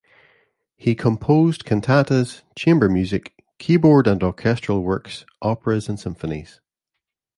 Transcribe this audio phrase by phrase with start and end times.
[0.77, 6.59] He composed cantatas, chamber music, keyboard and orchestral works, operas and symphonies.